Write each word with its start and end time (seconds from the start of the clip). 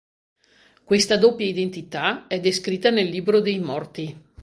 Questa 0.83 1.15
doppia 1.15 1.45
identità 1.45 2.25
è 2.25 2.39
descritta 2.39 2.89
nel 2.89 3.07
"Libro 3.07 3.39
dei 3.39 3.59
Morti". 3.59 4.19